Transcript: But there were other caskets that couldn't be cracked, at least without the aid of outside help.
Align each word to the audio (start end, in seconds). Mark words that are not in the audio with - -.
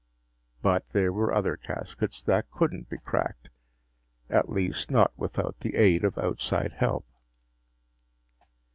But 0.63 0.89
there 0.93 1.13
were 1.13 1.31
other 1.31 1.55
caskets 1.55 2.23
that 2.23 2.49
couldn't 2.49 2.89
be 2.89 2.97
cracked, 2.97 3.49
at 4.31 4.49
least 4.49 4.89
without 5.15 5.59
the 5.59 5.75
aid 5.75 6.03
of 6.03 6.17
outside 6.17 6.71
help. 6.73 7.05